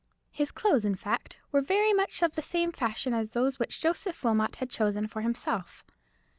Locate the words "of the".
2.23-2.41